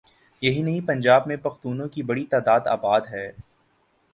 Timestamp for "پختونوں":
1.37-1.87